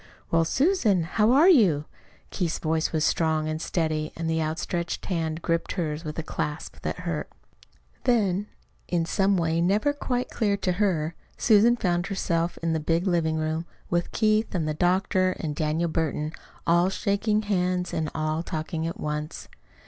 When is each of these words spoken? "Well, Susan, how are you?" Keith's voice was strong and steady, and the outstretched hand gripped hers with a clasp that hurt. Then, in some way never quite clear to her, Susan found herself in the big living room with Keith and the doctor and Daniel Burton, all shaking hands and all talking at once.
"Well, 0.31 0.45
Susan, 0.45 1.03
how 1.03 1.31
are 1.31 1.47
you?" 1.47 1.85
Keith's 2.31 2.57
voice 2.57 2.91
was 2.91 3.05
strong 3.05 3.47
and 3.47 3.61
steady, 3.61 4.11
and 4.17 4.27
the 4.27 4.41
outstretched 4.41 5.05
hand 5.05 5.43
gripped 5.43 5.73
hers 5.73 6.03
with 6.03 6.17
a 6.17 6.23
clasp 6.23 6.77
that 6.81 7.01
hurt. 7.01 7.29
Then, 8.05 8.47
in 8.87 9.05
some 9.05 9.37
way 9.37 9.61
never 9.61 9.93
quite 9.93 10.31
clear 10.31 10.57
to 10.57 10.71
her, 10.71 11.13
Susan 11.37 11.75
found 11.77 12.07
herself 12.07 12.57
in 12.63 12.73
the 12.73 12.79
big 12.79 13.05
living 13.05 13.35
room 13.35 13.67
with 13.91 14.11
Keith 14.11 14.55
and 14.55 14.67
the 14.67 14.73
doctor 14.73 15.33
and 15.39 15.55
Daniel 15.55 15.87
Burton, 15.87 16.33
all 16.65 16.89
shaking 16.89 17.43
hands 17.43 17.93
and 17.93 18.09
all 18.15 18.41
talking 18.41 18.87
at 18.87 18.99
once. 18.99 19.49